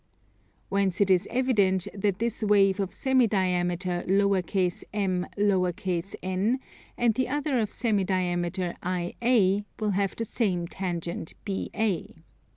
[0.69, 5.29] Whence it is evident that this wave of semi diameter mn,
[6.51, 12.07] and the other of semi diameter IA will have the same tangent BA.